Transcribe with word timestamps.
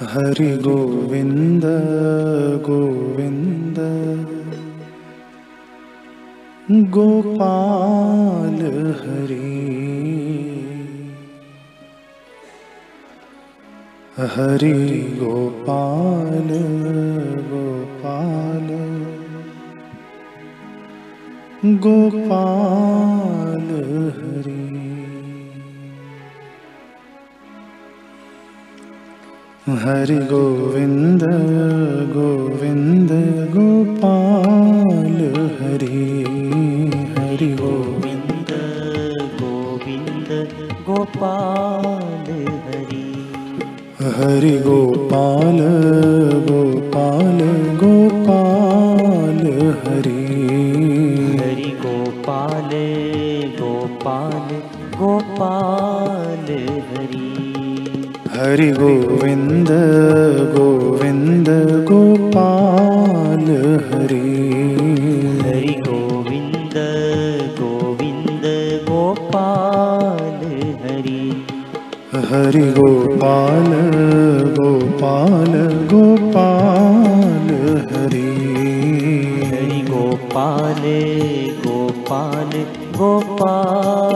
हरि 0.00 0.56
गोविन्द 0.56 1.64
गोविन्द। 2.64 3.78
गोपाल 6.70 8.60
हरि। 9.00 9.50
हरि 14.20 15.18
गोपाल 15.22 16.50
गोपाल। 17.52 18.68
गोपाल 21.64 23.68
हरि 24.16 24.53
हरि 29.68 30.14
गोविन्द 30.14 31.22
गोविन्द 32.16 33.12
गोपाल 33.54 35.16
हरि 35.60 36.00
हरि 37.18 37.48
गोविन्द। 37.52 38.50
गोविन्द 39.40 40.28
गोपाल 40.86 42.28
हरि। 42.66 43.06
हरि 44.16 44.58
गोपाल 44.58 45.58
गोपाल 46.50 47.40
गोपाल 47.84 49.42
हरि। 49.84 50.20
हरि 51.40 51.70
गोपाल 51.84 52.70
गोपाल 53.60 54.56
गोपाल 54.98 55.93
हरि 58.34 58.70
गोविन्द 58.70 59.68
गोविन्द 60.54 61.48
गोपाल 61.90 63.44
हरि। 63.88 64.22
हरि 65.42 65.74
गोविन्द 65.88 66.74
गोविन्द 67.60 68.44
गोपाल 68.88 70.40
हरि। 70.82 71.22
हरि 72.30 72.62
गोपाल 72.62 73.70
गोपाल 74.58 75.52
गोपाल 75.92 77.48
हरि। 77.92 78.28
हरि 79.52 79.80
गोपाल 79.90 80.82
गोपाल 81.66 82.52
गोपाल 82.98 84.13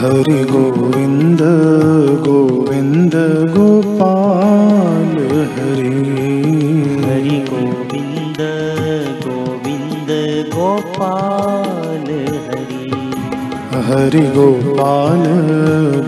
हरि 0.00 0.44
गोविन्द 0.44 1.40
गोविन्द 2.26 3.14
गोपाल 3.56 5.16
हरि। 5.54 5.90
हरि 7.06 7.36
गोविन्द 7.50 8.40
गोविन्द 9.24 10.10
गोपाल 10.54 12.08
हरि। 12.46 12.88
हरि 13.88 14.24
गोपाल 14.36 15.24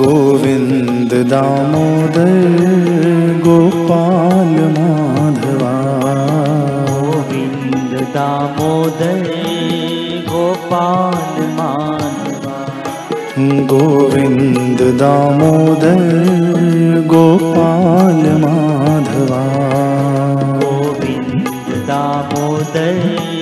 गोविन्द 0.00 1.12
दामोदर 1.30 2.30
गोपाल 3.46 4.54
माधवा 4.76 5.72
गोविन्द 6.90 7.92
दामोदर 8.16 9.20
गोपाल 10.30 11.36
माधवा 11.58 12.56
गोविन्द 13.72 14.80
दामोदर 15.02 16.02
गोपाल 17.12 18.22
माधवा 18.44 19.42
गोविन्द 20.62 21.70
दामोदर 21.90 23.39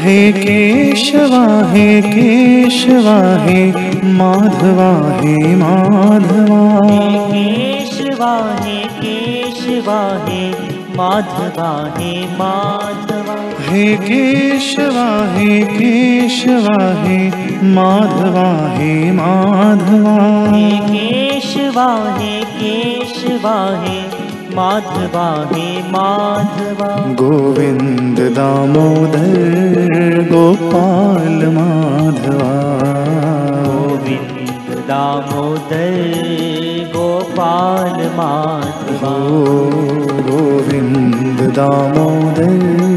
हे 0.00 0.32
केशवा 0.32 1.72
हे 1.72 2.00
केशवा 2.00 3.44
हे 3.44 3.72
माधवा 4.04 5.20
हे 5.20 5.54
माधवा। 5.54 6.88
केशवा 7.32 8.56
हे 8.60 8.78
केशवा 9.00 10.26
हे 10.28 10.50
माधवा 10.96 11.94
हे 11.96 12.26
माधवा। 12.38 13.36
हे 13.68 13.96
केशवा 13.96 15.34
हे 15.36 15.60
केशवा 15.60 16.78
हे 17.02 17.30
माधवा 17.62 18.74
हे 18.76 19.10
माधवा। 19.10 20.18
हे 20.54 20.70
केशवा 20.70 22.16
हे 22.18 22.40
केशवा 22.40 23.84
हे 23.86 24.17
माधवा 24.58 25.48
हे 25.52 25.82
माधवा। 25.82 26.86
गोविन्द 26.96 28.20
दामोदर 28.20 29.34
गोपाल 30.32 31.46
माधवा। 31.46 32.52
गोविन्द 33.66 34.78
दामोदर 34.88 36.14
गोपाल 36.96 38.06
माधवा। 38.16 39.14
गोविन्द 40.22 41.40
दामोदर 41.40 42.87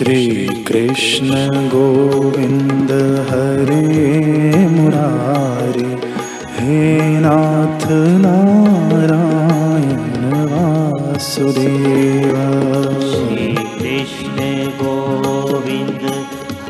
श्रीकृष्ण 0.00 1.28
गोविन्द 1.68 2.90
हरे 3.30 4.66
मुरारि 4.66 5.84
हे 6.58 7.18
नाथ 7.20 7.84
नारायण 8.22 8.86
वासुदेव। 10.52 12.36
श्रीकृष्ण 13.10 14.38
गोविन्द 14.80 16.06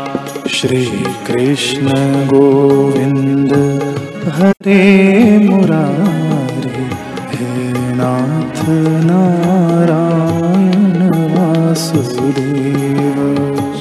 श्रीकृष्ण 0.50 1.88
गोविन्द 2.26 3.54
हरे 4.36 4.84
मुरारि 5.40 6.70
हे 7.34 7.52
नाथ 7.98 8.60
नारायण 9.06 11.00
वासुदेव। 11.34 13.18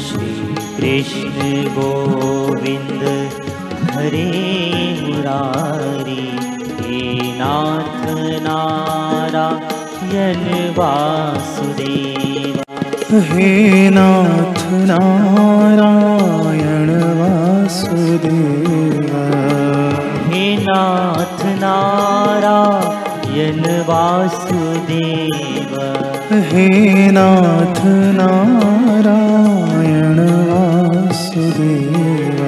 श्रीकृष्ण 0.03 1.39
गोविन्द 1.77 3.03
हरे 3.95 4.29
मुरारी 5.01 6.27
हे 6.81 7.01
नाथ 7.41 8.05
नारायण 8.47 10.43
वासुदेवा। 10.79 12.65
हे 13.31 13.51
नाथ 13.91 14.63
नारायण 14.91 16.89
वासुदेव 17.21 19.06
नाथ 20.69 21.45
नारायण 21.45 23.87
वासुदेव। 23.87 25.93
हे 26.33 27.11
नाथ 27.11 27.81
नारायण 27.85 30.51
वासुदेव। 30.51 32.43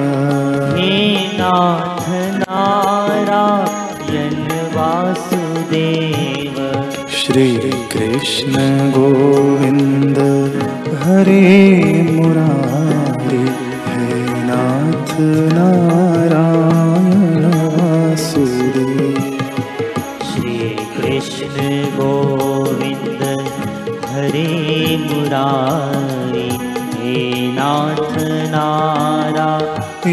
हे 0.77 1.29
नाथ 1.33 2.39
नारायण 2.39 4.77
वासुदेव। 4.77 6.89
श्रीकृष्ण 7.09 8.89
गोविन्द 8.89 9.28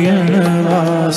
नारायण 0.04 1.16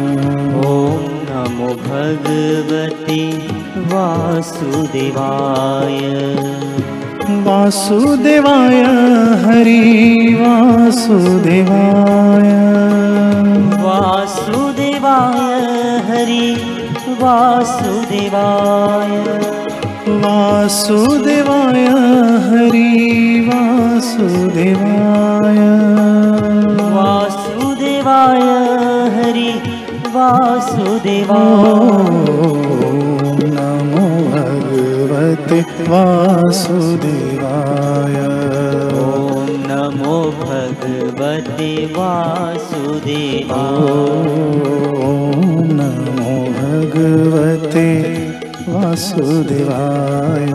नमो 1.51 1.67
भगवते 1.67 3.21
वासुदेवाय। 3.91 5.97
वासुदेवाय 7.45 8.77
हरि 9.45 9.81
वासुदेवाय। 10.41 12.51
वासुदेवाय 13.83 15.41
हरि 16.09 16.47
वासुदेवाय। 17.21 19.11
वासुदेवाय 20.23 21.85
हरि 22.47 22.89
वासुदेवाय। 23.49 25.59
वासुदेवाय 26.95 28.90
ॐ 30.21 30.23
वासुदेवाय 30.23 31.37
नमो 33.53 34.03
भगवते 34.33 35.59
वासुदेवाय। 35.89 38.17
ॐ 39.01 39.03
नमो 39.69 40.17
भगवते 40.41 41.71
वासुदेवाय। 41.97 43.55
ॐ 45.07 45.09
नमो 45.79 46.35
भगवते 46.59 47.87
वासुदेवाय 48.69 50.47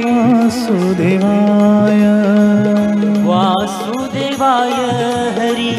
वासुदेवाय। 0.06 2.02
वासुदेवाय 3.26 4.72
हरि 5.38 5.72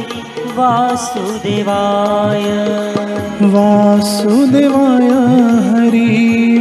वासुदेवाय। 0.57 2.45
वासुदेवाय 3.41 5.07
हरि 5.71 6.09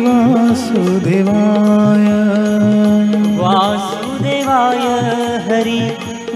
वासुदेवाय। 0.07 2.07
वासुदेवाय 3.39 4.85
हरि 5.49 5.81